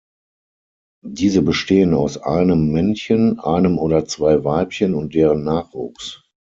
Diese 1.05 1.43
bestehen 1.43 1.93
aus 1.93 2.17
einem 2.17 2.71
Männchen, 2.71 3.39
einem 3.39 3.77
oder 3.77 4.03
zwei 4.07 4.43
Weibchen 4.43 4.95
und 4.95 5.13
deren 5.13 5.43
Nachwuchs. 5.43 6.23